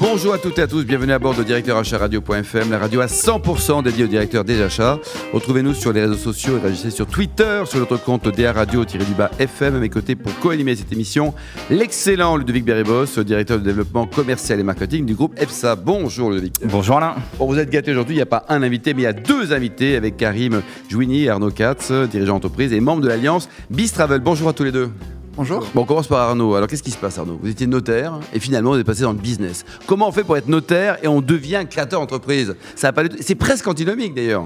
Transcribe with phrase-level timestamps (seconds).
[0.00, 3.02] Bonjour à toutes et à tous, bienvenue à bord de Directeur Achat Radio.fm, la radio
[3.02, 4.98] à 100% dédiée aux directeurs des achats.
[5.34, 9.76] Retrouvez-nous sur les réseaux sociaux et réagissez sur Twitter, sur notre compte DA Radio-du-bas FM.
[9.76, 11.34] À mes côtés pour co-animer cette émission,
[11.68, 15.76] l'excellent Ludovic Beribos, directeur de développement commercial et marketing du groupe EFSA.
[15.76, 16.54] Bonjour Ludovic.
[16.64, 17.16] Bonjour Alain.
[17.38, 19.12] Bon, vous êtes gâtés aujourd'hui, il n'y a pas un invité, mais il y a
[19.12, 23.92] deux invités avec Karim Jouini et Arnaud Katz, dirigeant d'entreprise et membre de l'alliance Biz
[23.92, 24.20] Travel.
[24.20, 24.90] Bonjour à tous les deux.
[25.40, 25.66] Bonjour.
[25.74, 26.54] Bon, on commence par Arnaud.
[26.54, 27.38] Alors, qu'est-ce qui se passe, Arnaud?
[27.42, 29.64] Vous étiez notaire et finalement, vous êtes passé dans le business.
[29.86, 32.54] Comment on fait pour être notaire et on devient créateur d'entreprise?
[32.76, 33.04] Ça a pas...
[33.22, 34.44] C'est presque antinomique d'ailleurs.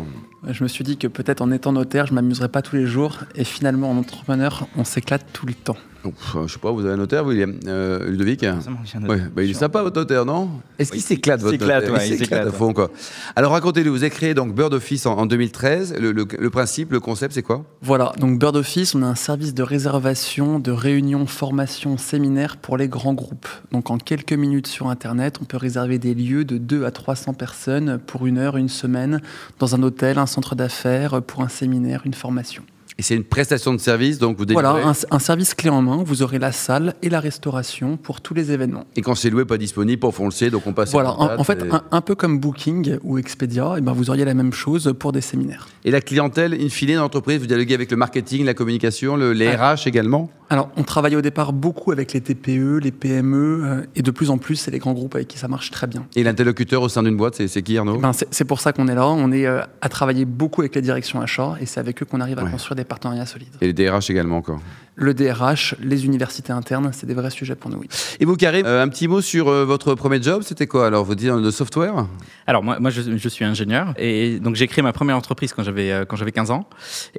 [0.49, 3.25] Je me suis dit que peut-être en étant notaire, je m'amuserais pas tous les jours
[3.35, 5.77] et finalement, en entrepreneur, on s'éclate tout le temps.
[6.05, 9.55] Ouf, je sais pas, vous avez un notaire, William euh, Ludovic ouais, bah, Il est
[9.55, 10.51] sympa votre notaire, non?
[10.79, 11.93] Est-ce qu'il s'éclate votre notaire?
[11.93, 12.91] Ouais, Il s'éclate à fond, quoi.
[13.37, 15.97] Alors racontez-le, vous avez créé donc Bird Office en, en 2013.
[15.99, 17.65] Le, le, le, principe, le concept, c'est quoi?
[17.81, 22.77] Voilà, donc Bird Office, on a un service de réservation, de réunion, formation, séminaire pour
[22.77, 23.49] les grands groupes.
[23.73, 27.35] Donc en quelques minutes sur Internet, on peut réserver des lieux de 2 à 300
[27.35, 29.21] personnes pour une heure, une semaine,
[29.59, 32.63] dans un hôtel, un centre d'affaires, pour un séminaire, une formation.
[32.97, 34.63] Et c'est une prestation de service, donc vous délivrez...
[34.71, 36.05] Voilà, un, un, service clé en main.
[36.07, 38.85] Vous aurez la salle et la restauration pour tous les événements.
[38.95, 40.93] Et quand c'est loué, pas disponible, on le sait, donc on passe.
[40.93, 41.71] Voilà, en, en, fait, et...
[41.71, 45.11] un, un, peu comme Booking ou Expedia, et ben vous auriez la même chose pour
[45.11, 45.69] des séminaires.
[45.85, 49.55] Et la clientèle, in fine, d'entreprise, vous dialoguez avec le marketing, la communication, le, les.
[49.55, 50.31] RH également?
[50.55, 54.31] Alors, on travaille au départ beaucoup avec les TPE, les PME, euh, et de plus
[54.31, 56.07] en plus, c'est les grands groupes avec qui ça marche très bien.
[56.15, 57.99] Et l'interlocuteur au sein d'une boîte, c'est qui Arnaud?
[57.99, 59.09] Ben, C'est pour ça qu'on est là.
[59.09, 62.21] On est euh, à travailler beaucoup avec les directions achats, et c'est avec eux qu'on
[62.21, 62.53] arrive à ouais.
[62.53, 63.49] construire des partenariats solides.
[63.61, 64.61] Et les DRH également encore
[64.97, 67.79] le DRH, les universités internes, c'est des vrais sujets pour nous.
[67.79, 67.89] Oui.
[68.21, 71.05] Et vous, Karim, euh, un petit mot sur euh, votre premier job, c'était quoi Alors,
[71.05, 72.07] vous dites de software?
[72.47, 75.65] Alors, moi, moi je, je, suis ingénieur et donc j'ai créé ma première entreprise quand
[75.65, 76.69] j'avais euh, quand j'avais 15 ans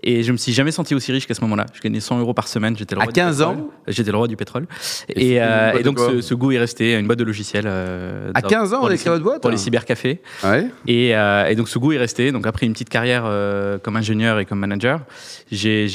[0.03, 1.65] et je me suis jamais senti aussi riche qu'à ce moment-là.
[1.73, 2.77] Je gagnais 100 euros par semaine.
[2.77, 3.69] J'étais le roi à 15 ans?
[3.87, 4.67] J'étais le roi du pétrole.
[5.09, 7.67] Et, et, euh, et donc, ce, ce, goût est resté une boîte de logiciels.
[7.67, 9.41] à 15 ans, vous avez créé votre boîte?
[9.41, 10.21] Pour les cybercafés.
[10.43, 10.67] Ouais.
[10.87, 12.31] Et, et, donc, ce goût est resté.
[12.31, 13.29] Donc, après une petite carrière
[13.83, 15.01] comme ingénieur et comme manager,
[15.51, 15.87] j'ai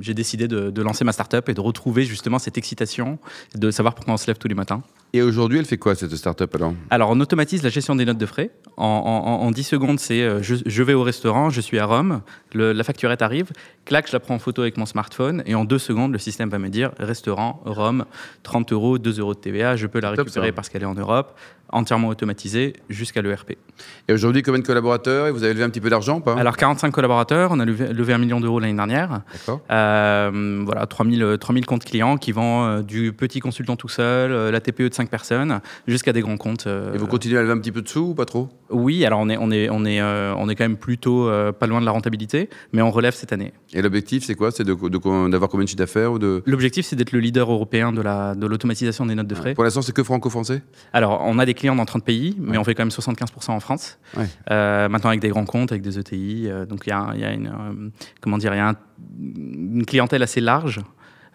[0.00, 3.18] décidé de, de lancer ma startup et de retrouver justement cette excitation
[3.54, 4.82] de savoir pourquoi on se lève tous les matins.
[5.12, 6.74] Et aujourd'hui, elle fait quoi cette startup alors?
[6.90, 8.50] Alors, on automatise la gestion des notes de frais.
[8.76, 11.86] En, en, en 10 secondes, c'est euh, je, je, vais au restaurant, je suis à
[11.86, 13.52] Rome, le, la facturette arrive,
[13.84, 16.48] clac, je la prends en photo avec mon smartphone, et en deux secondes, le système
[16.48, 18.06] va me dire restaurant, Rome,
[18.42, 21.38] 30 euros, 2 euros de TVA, je peux la récupérer parce qu'elle est en Europe,
[21.70, 23.56] entièrement automatisée jusqu'à l'ERP.
[24.08, 26.34] Et aujourd'hui, combien de collaborateurs Et vous avez levé un petit peu d'argent pas?
[26.34, 29.22] Alors, 45 collaborateurs, on a levé, levé un million d'euros l'année dernière.
[29.32, 29.60] D'accord.
[29.70, 34.50] Euh, voilà, 3000, 3000 comptes clients qui vont euh, du petit consultant tout seul, euh,
[34.50, 36.66] la TPE de 5 personnes, jusqu'à des grands comptes.
[36.66, 38.48] Et vous continuez à lever un petit peu de sous ou pas trop?
[38.70, 41.52] Oui, alors on est, on est, on est, euh, on est quand même plutôt euh,
[41.52, 43.52] pas loin de la rentabilité, mais on relève cette année.
[43.72, 44.50] Et l'objectif, c'est quoi?
[44.50, 46.42] C'est d'avoir de, de, combien de chiffre d'affaires ou de...
[46.46, 49.54] L'objectif, c'est d'être le leader européen de la de l'automatisation des notes de frais.
[49.54, 50.62] Pour l'instant, c'est que franco-français?
[50.92, 52.58] Alors, on a des clients dans 30 pays, mais ouais.
[52.58, 53.98] on fait quand même 75% en France.
[54.16, 54.26] Ouais.
[54.50, 56.48] Euh, maintenant, avec des grands comptes, avec des ETI.
[56.68, 58.76] donc, il y a, y a, une, comment dire, y a un,
[59.20, 60.80] une clientèle assez large.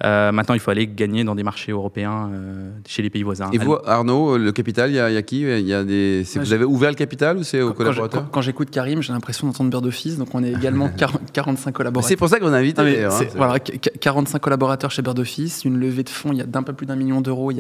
[0.03, 3.49] Euh, maintenant, il faut aller gagner dans des marchés européens euh, chez les pays voisins.
[3.51, 5.41] Et vous, Arnaud, le capital, il y, y, a qui?
[5.41, 6.23] Il y a des...
[6.35, 9.47] Vous avez ouvert le capital ou c'est aux collaborateurs Quand, quand j'écoute Karim, j'ai l'impression
[9.47, 12.07] d'entendre Beurre d'Office, donc on est également 40, 45 collaborateurs.
[12.07, 12.79] C'est pour ça qu'on invite.
[12.79, 16.95] hein, voilà, 45 collaborateurs chez Beurre d'Office, une levée de fonds d'un peu plus d'un
[16.95, 17.57] million d'euros il,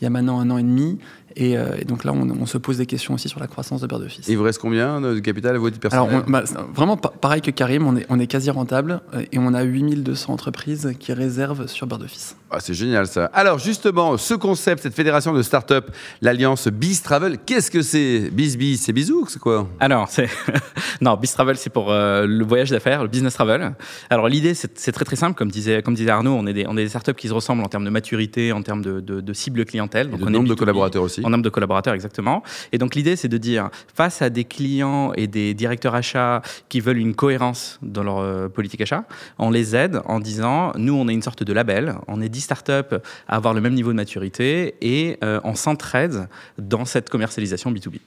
[0.00, 0.98] il, y a maintenant un an et demi.
[1.38, 3.82] Et, euh, et donc là, on, on, se pose des questions aussi sur la croissance
[3.82, 4.26] de Beurre d'Office.
[4.26, 6.08] Et il vous reste combien de capital à votre personnel?
[6.08, 6.44] Alors, on, bah,
[6.74, 9.02] vraiment pareil que Karim, on est, on est quasi rentable
[9.32, 12.36] et on a 8200 entreprises qui réservent sur Beurre d'Office.
[12.50, 13.26] Ah, c'est génial ça.
[13.34, 15.90] Alors justement, ce concept, cette fédération de start-up,
[16.20, 20.28] l'alliance Biz Travel, qu'est-ce que c'est Biz Biz, c'est bisous, c'est quoi Alors, c'est
[21.00, 23.74] non, Biz Travel, c'est pour euh, le voyage d'affaires, le business travel.
[24.10, 26.76] Alors l'idée, c'est très très simple, comme disait comme disait Arnaud, on est des on
[26.76, 29.32] est des startups qui se ressemblent en termes de maturité, en termes de, de, de
[29.32, 30.10] cible clientèle.
[30.10, 31.22] Donc, Et de nombre de collaborateurs aussi.
[31.24, 32.42] En nombre de collaborateurs, exactement.
[32.70, 36.80] Et donc l'idée, c'est de dire face à des clients et des directeurs achats qui
[36.80, 39.04] veulent une cohérence dans leur euh, politique achat,
[39.38, 42.40] on les aide en disant, nous, on est une sorte de label, on est 10
[42.42, 42.96] startups
[43.28, 46.28] à avoir le même niveau de maturité et euh, on s'entraide
[46.58, 47.98] dans cette commercialisation B2B.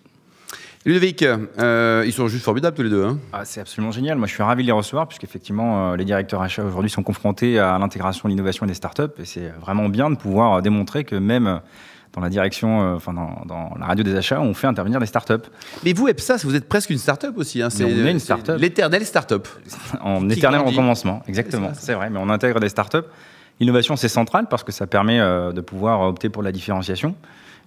[0.86, 3.04] Ludovic, euh, ils sont juste formidables tous les deux.
[3.04, 4.18] Hein ah, c'est absolument génial.
[4.18, 7.60] Moi, je suis ravi de les recevoir, puisqu'effectivement, euh, les directeurs achats aujourd'hui sont confrontés
[7.60, 9.12] à l'intégration, l'innovation des startups.
[9.20, 11.60] Et c'est vraiment bien de pouvoir démontrer que même
[12.14, 15.06] dans la direction, euh, enfin dans, dans, la radio des achats, on fait intervenir des
[15.06, 15.48] startups.
[15.84, 17.62] Mais vous, EPSAS, vous êtes presque une startup aussi.
[17.62, 17.70] Hein.
[17.70, 18.58] C'est on est une startup.
[18.58, 19.48] L'éternelle startup.
[20.02, 21.72] en éternel recommencement, exactement.
[21.74, 22.98] C'est vrai, mais on intègre des startups.
[23.60, 27.16] L'innovation, c'est central parce que ça permet euh, de pouvoir opter pour la différenciation.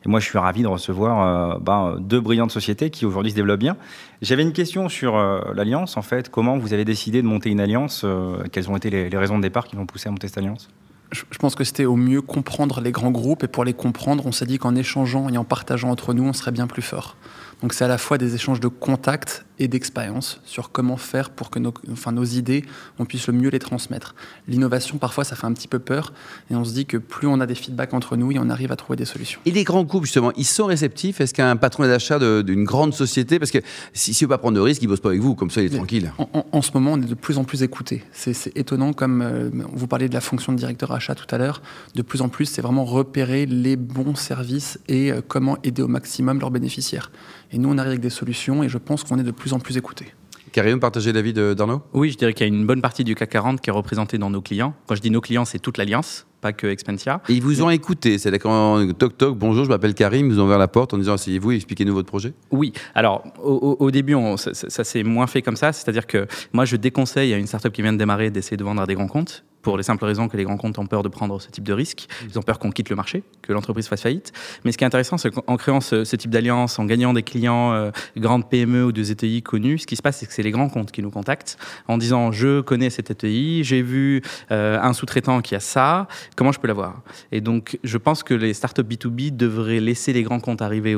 [0.04, 3.60] Et moi, je suis ravi de recevoir ben, deux brillantes sociétés qui aujourd'hui se développent
[3.60, 3.76] bien.
[4.20, 5.16] J'avais une question sur
[5.54, 5.96] l'alliance.
[5.96, 8.04] En fait, comment vous avez décidé de monter une alliance
[8.50, 10.68] Quelles ont été les, raisons de départ qui vous ont poussé à monter cette alliance?
[11.12, 14.32] Je pense que c'était au mieux comprendre les grands groupes et pour les comprendre, on
[14.32, 17.16] s'est dit qu'en échangeant et en partageant entre nous, on serait bien plus fort.
[17.60, 21.50] Donc c'est à la fois des échanges de contacts et d'expérience sur comment faire pour
[21.50, 22.64] que nos, enfin, nos idées,
[22.98, 24.14] on puisse le mieux les transmettre.
[24.48, 26.12] L'innovation, parfois, ça fait un petit peu peur
[26.50, 28.72] et on se dit que plus on a des feedbacks entre nous et on arrive
[28.72, 29.40] à trouver des solutions.
[29.46, 31.20] Et les grands groupes, justement, ils sont réceptifs?
[31.20, 33.58] Est-ce qu'un patron d'achat d'une grande société, parce que
[33.92, 35.50] si, si ne veut pas prendre de risques, il ne bosse pas avec vous, comme
[35.50, 36.12] ça il est tranquille
[36.52, 38.02] en, ce moment, on est de plus en plus écouté.
[38.12, 41.62] C'est étonnant, comme euh, vous parliez de la fonction de directeur achat tout à l'heure,
[41.94, 45.88] de plus en plus, c'est vraiment repérer les bons services et euh, comment aider au
[45.88, 47.10] maximum leurs bénéficiaires.
[47.52, 49.58] Et nous, on arrive avec des solutions et je pense qu'on est de plus en
[49.58, 50.06] plus écoutés.
[50.52, 51.81] Karim, partagez l'avis d'Arnaud?
[51.94, 54.19] Oui, je dirais qu'il y a une bonne partie du CAC 40 qui est représentée
[54.19, 54.75] dans nos clients.
[54.87, 57.22] Quand je dis nos clients, c'est toute l'alliance, pas que Expensia.
[57.31, 60.40] Et ils vous ont écouté, c'est-à-dire quand toc toc, bonjour, je m'appelle Karim, ils vous
[60.40, 64.14] ont ouvert la porte en disant asseyez-vous et expliquez-nous votre projet Oui, alors au, début,
[64.37, 67.72] ça, ça s'est moins fait comme ça, c'est-à-dire que moi je déconseille à une startup
[67.72, 70.28] qui vient de démarrer d'essayer de vendre à des grands comptes pour les simples raisons
[70.28, 72.06] que les grands comptes ont peur de prendre ce type de risque.
[72.28, 74.32] Ils ont peur qu'on quitte le marché, que l'entreprise fasse faillite.
[74.64, 77.72] Mais ce qui est intéressant, c'est qu'en créant ce, type d'alliance, en gagnant des clients
[77.72, 80.50] euh, grandes PME ou des ETI connus, ce qui se passe, c'est que c'est les
[80.50, 84.92] grands comptes qui nous contactent en disant je connais cette ETI, j'ai vu euh, un
[84.92, 87.02] sous-traitant qui a ça, comment je peux l'avoir?
[87.30, 90.94] Et donc, je pense que les startups B2B devraient laisser les grands comptes arriver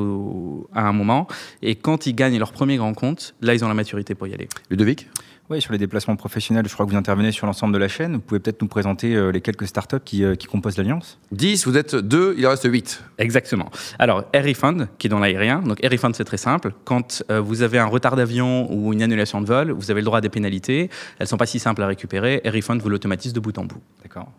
[0.74, 1.26] à un moment.
[1.62, 4.34] Et quand ils gagnent leur premier grand compte, là, ils ont la maturité pour y
[4.34, 4.48] aller.
[4.70, 5.08] Ludovic?
[5.50, 8.14] Oui, sur les déplacements professionnels, je crois que vous intervenez sur l'ensemble de la chaîne.
[8.14, 11.66] Vous pouvez peut-être nous présenter euh, les quelques startups qui, euh, qui composent l'Alliance 10,
[11.66, 13.04] vous êtes 2, il en reste 8.
[13.18, 13.70] Exactement.
[13.98, 15.60] Alors, Air Refund, qui est dans l'aérien.
[15.60, 16.72] Donc, Air Refund, c'est très simple.
[16.84, 20.06] Quand euh, vous avez un retard d'avion ou une annulation de vol, vous avez le
[20.06, 20.88] droit à des pénalités.
[21.18, 22.40] Elles ne sont pas si simples à récupérer.
[22.44, 23.82] Air Refund vous l'automatise de bout en bout.
[24.02, 24.32] D'accord.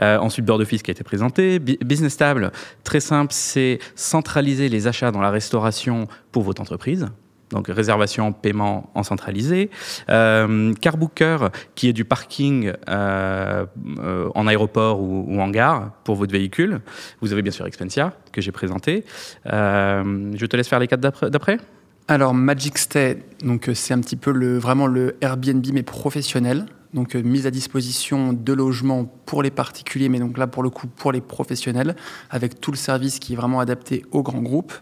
[0.00, 1.60] ensuite, Board Office qui a été présenté.
[1.60, 2.50] Business Table,
[2.82, 7.06] très simple, c'est centraliser les achats dans la restauration pour votre entreprise
[7.50, 9.70] donc réservation, paiement en centralisé.
[10.10, 13.66] Euh, Carbooker, qui est du parking euh,
[13.98, 16.80] euh, en aéroport ou, en gare pour votre véhicule.
[17.20, 19.04] Vous avez bien sûr Expensia, que j'ai présenté.
[19.44, 21.58] je te laisse faire les quatre d'après
[22.10, 23.18] alors Magic Stay,
[23.74, 26.64] c'est un petit peu le, vraiment le Airbnb mais professionnel.
[26.94, 30.86] Donc mise à disposition de logements pour les particuliers, mais donc là pour le coup
[30.86, 31.94] pour les professionnels,
[32.30, 34.72] avec tout le service qui est vraiment adapté aux grands groupes.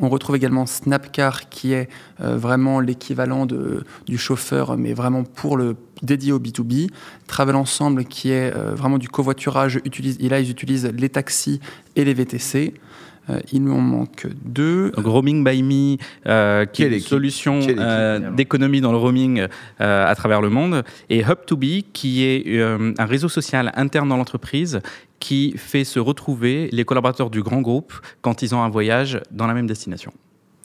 [0.00, 1.88] On retrouve également Snapcar qui est
[2.20, 6.88] euh, vraiment l'équivalent du chauffeur, mais vraiment pour le dédié au B2B.
[7.26, 9.80] Travel Ensemble qui est euh, vraiment du covoiturage.
[9.84, 11.60] Utilise, et là, ils utilisent les taxis
[11.96, 12.74] et les VTC.
[13.30, 14.90] Euh, il nous en manque deux.
[14.90, 17.60] Donc, roaming by Me, qui est une solution
[18.36, 19.46] d'économie dans le roaming
[19.78, 24.80] à travers le monde, et Hub2Be, qui est un réseau social interne dans l'entreprise
[25.24, 29.46] qui fait se retrouver les collaborateurs du grand groupe quand ils ont un voyage dans
[29.46, 30.12] la même destination.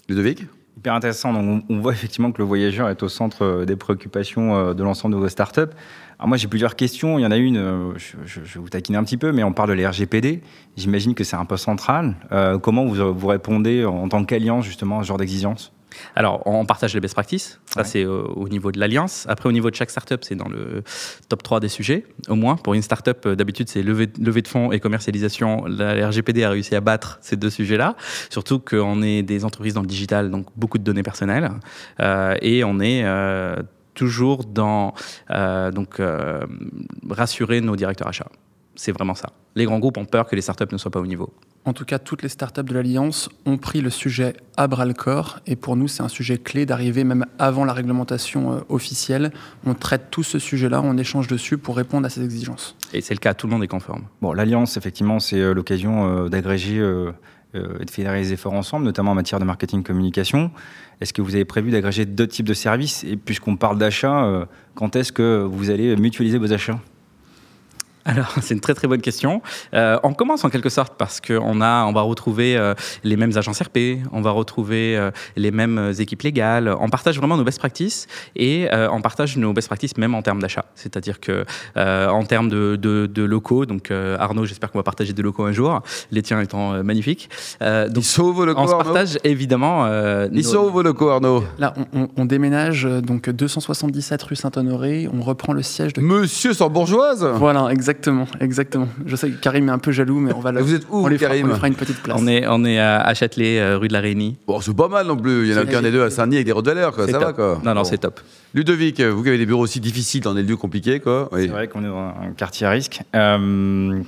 [0.09, 0.45] Ludovic?
[0.77, 1.31] Hyper intéressant.
[1.31, 4.83] Donc, on voit effectivement que le voyageur est au centre euh, des préoccupations euh, de
[4.83, 5.71] l'ensemble de vos startups.
[6.19, 7.17] Alors moi, j'ai plusieurs questions.
[7.17, 9.53] Il y en a une, euh, je, vais vous taquiner un petit peu, mais on
[9.53, 10.41] parle de l'RGPD.
[10.77, 12.15] J'imagine que c'est un peu central.
[12.61, 15.73] comment vous, vous répondez en tant qu'alliance justement à ce genre d'exigence?
[16.15, 17.59] Alors, on partage les best practices.
[17.65, 19.25] Ça, c'est au, niveau de l'alliance.
[19.29, 20.83] Après, au niveau de chaque startup, c'est dans le
[21.27, 22.55] top 3 des sujets, au moins.
[22.55, 25.65] Pour une startup, euh, d'habitude, c'est levée, de fonds et commercialisation.
[25.65, 27.95] La RGPD a réussi à battre ces deux sujets-là.
[28.29, 31.49] Surtout qu'on est des entreprises dans le digital, donc beaucoup de données personnelles.
[31.99, 33.55] Euh, et on est euh,
[33.99, 36.01] toujours dans donc,
[37.09, 38.31] rassurer nos directeurs achats.
[38.79, 39.33] C'est vraiment ça.
[39.55, 41.33] Les grands groupes ont peur que les startups ne soient pas au niveau.
[41.65, 44.93] En tout cas, toutes les startups de l'Alliance ont pris le sujet à bras le
[44.93, 45.39] corps.
[45.45, 49.33] Et pour nous, c'est un sujet clé d'arriver même avant la réglementation euh, officielle.
[49.65, 52.77] On traite tout ce sujet-là, on échange dessus pour répondre à ces exigences.
[52.93, 54.03] Et c'est le cas, tout le monde est conforme.
[54.21, 56.79] Bon, l'Alliance, effectivement, c'est euh, l'occasion euh, d'agréger
[57.53, 60.51] et de fédérer les efforts ensemble, notamment en matière de marketing communication.
[61.01, 63.03] Est-ce que vous avez prévu d'agréger d'autres types de services?
[63.03, 66.79] Et puisqu'on parle d'achat, quand est-ce que vous allez mutualiser vos achats?
[68.09, 69.41] Alors, c'est une très très bonne question.
[69.73, 72.73] Euh, on commence en quelque sorte parce qu'on a, on va retrouver euh,
[73.03, 76.75] les mêmes agences RP, on va retrouver euh, les mêmes équipes légales.
[76.79, 80.41] On partage vraiment nos best practices et on partage nos best practices même en termes
[80.41, 80.65] d'achat.
[80.75, 85.45] C'est-à-dire que en termes de, de, locaux, donc Arnaud, j'espère qu'on va partager des locaux
[85.45, 87.29] un jour, les tiens étant magnifiques.
[87.61, 89.87] donc, Ils sauvent vos locaux, On se partage évidemment.
[90.31, 91.43] Ils sauvent vos locaux, Arnaud.
[91.57, 95.09] Là, on, déménage donc 277 rue Saint-Honoré.
[95.11, 96.01] On reprend le siège de.
[96.01, 97.25] Monsieur sans bourgeoise.
[97.35, 97.98] Voilà, exactement.
[97.99, 98.87] Exactement, exactement.
[99.05, 100.61] Je sais que Karim est un peu jaloux, mais on va le.
[100.61, 102.17] Vous êtes où, on Karim fera, on fera une petite place.
[102.19, 104.37] On est, on est à Châtelet, euh, rue de la Réunie.
[104.47, 105.47] Bon, c'est pas mal non plus.
[105.47, 107.07] Il y en a qu'un des deux à Saint-Denis avec des routes de quoi.
[107.07, 107.61] Ça va, quoi.
[107.63, 108.21] Non, non, c'est top.
[108.53, 111.29] Ludovic, vous qui avez des bureaux aussi difficiles dans des lieux compliqués, quoi.
[111.33, 113.01] C'est vrai qu'on est dans un quartier à risque.
[113.15, 114.01] Euh,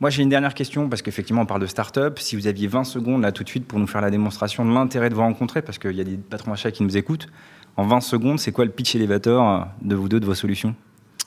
[0.00, 2.18] Moi, j'ai une dernière question parce qu'effectivement, on parle de start-up.
[2.18, 4.72] Si vous aviez 20 secondes là tout de suite pour nous faire la démonstration de
[4.72, 7.28] l'intérêt de vous rencontrer, parce qu'il y a des patrons achats qui nous écoutent,
[7.76, 10.74] en 20 secondes, c'est quoi le pitch elevator de vous deux, de vos solutions?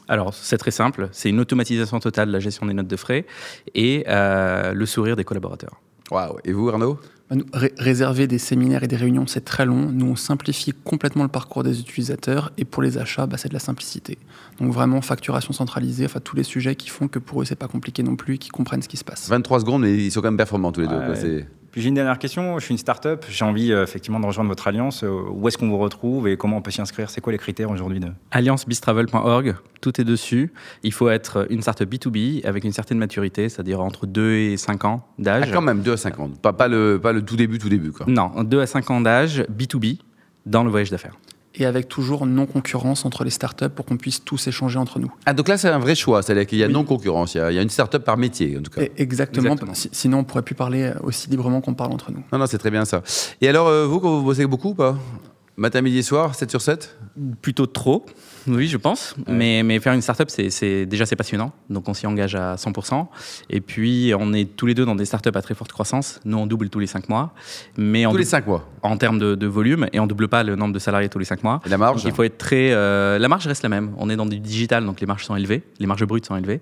[0.09, 1.07] Alors, c'est très simple.
[1.11, 3.27] C'est une automatisation totale de la gestion des notes de frais
[3.75, 5.79] et euh, le sourire des collaborateurs.
[6.09, 6.39] Waouh.
[6.43, 6.99] Et vous, Arnaud?
[7.29, 7.35] Bah,
[7.77, 9.91] réserver des séminaires et des réunions, c'est très long.
[9.91, 12.51] Nous, on simplifie complètement le parcours des utilisateurs.
[12.57, 14.17] Et pour les achats, bah, c'est de la simplicité.
[14.59, 17.67] Donc vraiment, facturation centralisée, enfin tous les sujets qui font que pour eux, c'est pas
[17.67, 19.29] compliqué non plus, qu'ils comprennent ce qui se passe.
[19.29, 21.45] 23 secondes, mais ils sont quand même performants tous les deux.
[21.71, 22.57] Puis j'ai une dernière question.
[22.59, 23.25] Je suis une start-up.
[23.29, 25.03] J'ai envie euh, effectivement de rejoindre votre alliance.
[25.03, 27.09] Euh, où est-ce qu'on vous retrouve et comment on peut s'y inscrire?
[27.09, 28.07] C'est quoi les critères aujourd'hui de...
[28.31, 29.55] Alliancebistravel.org.
[29.81, 30.51] Tout est dessus.
[30.83, 34.85] Il faut être une start-up B2B avec une certaine maturité, c'est-à-dire entre 2 et 5
[34.85, 35.45] ans d'âge.
[35.47, 36.29] Ah, quand même, 2 à 5 ans.
[36.41, 37.91] Pas, pas, le, pas le tout début, tout début.
[37.91, 38.05] Quoi.
[38.09, 39.99] Non, 2 à 5 ans d'âge, B2B,
[40.45, 41.15] dans le voyage d'affaires
[41.55, 45.11] et avec toujours non-concurrence entre les startups pour qu'on puisse tous échanger entre nous.
[45.25, 47.61] Ah, donc là, c'est un vrai choix, c'est-à-dire qu'il y a non-concurrence, il, y a
[47.61, 48.83] une startup par métier, en tout cas.
[48.97, 52.23] exactement, sinon on pourrait plus parler aussi librement qu'on parle entre nous.
[52.31, 53.01] Non, non, c'est très bien ça.
[53.41, 54.97] Et alors, euh, vous, quand vous bossez beaucoup ou pas?
[55.57, 56.97] Matin, midi, soir, 7 sur 7
[57.41, 58.05] Plutôt trop.
[58.47, 59.15] Oui, je pense.
[59.27, 61.51] Mais, mais faire une startup, c'est déjà c'est passionnant.
[61.69, 63.07] Donc on s'y engage à 100%.
[63.49, 66.19] Et puis on est tous les deux dans des startups à très forte croissance.
[66.25, 67.33] Nous on double tous les 5 mois.
[67.77, 69.87] Mais tous les 5 mois En termes de, volume.
[69.93, 71.61] Et on double pas le nombre de salariés tous les 5 mois.
[71.65, 72.71] Et la marge Il faut être très.
[72.71, 73.93] Euh, la marge reste la même.
[73.97, 75.63] On est dans du digital, donc les marges sont élevées.
[75.79, 76.61] Les marges brutes sont élevées.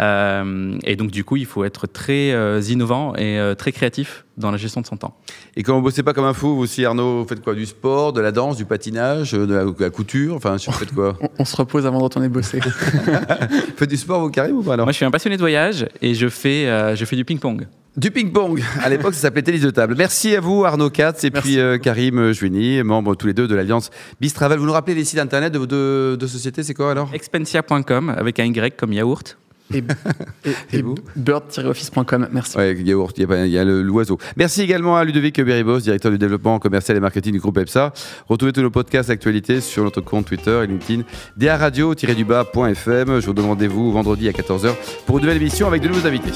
[0.00, 4.50] Euh, et donc du coup, il faut être très euh, innovant et très créatif dans
[4.50, 5.16] la gestion de son temps.
[5.56, 7.54] Et quand vous bossez pas comme un fou, vous aussi Arnaud, vous faites quoi?
[7.54, 10.34] Du sport, de la danse, du patinage, de la, couture?
[10.34, 11.16] Enfin, vous faites quoi?
[11.38, 12.60] On, se repose avant de retourner bosser.
[12.60, 12.70] vous
[13.76, 14.86] faites du sport, vous, Karim, ou pas alors?
[14.86, 17.66] Moi, je suis un passionné de voyage et je fais, euh, je fais du ping-pong.
[17.96, 18.60] Du ping-pong.
[18.82, 19.94] À l'époque, ça s'appelait tennis de table.
[19.96, 23.54] Merci à vous, Arnaud Katz, et puis euh, Karim Juini, membres tous les deux de
[23.54, 24.58] l'Alliance Bistravel.
[24.58, 27.10] Vous nous rappelez les sites internet de vos deux, deux sociétés, c'est quoi alors?
[27.12, 29.38] Expensia.com avec un Y comme yaourt
[29.72, 29.82] et,
[31.16, 32.28] bird-office.com.
[32.32, 32.56] Merci.
[32.56, 34.18] Ouais, yaourt, il y a, l'oiseau.
[34.36, 37.92] Merci également à Ludovic Beribos, directeur du développement commercial et marketing du groupe EPSA.
[38.28, 41.02] Retrouvez tous nos podcasts d'actualité sur notre compte Twitter et LinkedIn,
[41.36, 43.20] daradio-du-bas.fm.
[43.20, 44.74] Je vous donne rendez-vous vendredi à 14h
[45.06, 46.32] pour une nouvelle émission avec de nouveaux invités.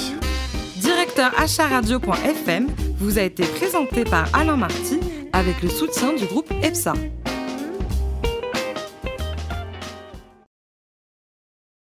[0.77, 2.67] Directeur acharadio.fm
[2.99, 5.01] vous a été présenté par Alain Marty
[5.33, 6.95] avec le soutien du groupe EPSA.